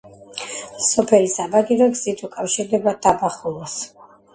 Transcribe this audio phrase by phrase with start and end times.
[0.85, 3.83] სოფელი საბაგირო გზით უკავშირდება დაბა ხულოს.